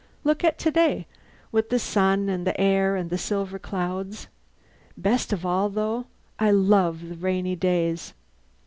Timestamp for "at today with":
0.43-1.69